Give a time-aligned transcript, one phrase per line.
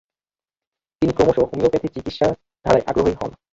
[1.01, 2.27] তিনি ক্রমশ হোমিওপ্যাথি চিকিৎসা
[2.65, 3.31] ধারায় আগ্রহী হন।